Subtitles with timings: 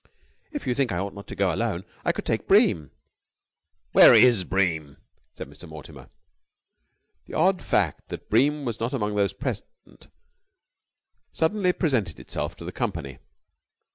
[0.51, 2.89] "If you think I ought not to go alone, I could take Bream."
[3.91, 4.97] "Where is Bream?"
[5.35, 5.69] said Mr.
[5.69, 6.09] Mortimer.
[7.27, 10.07] The odd fact that Bream was not among those present
[11.33, 13.19] suddenly presented itself to the company.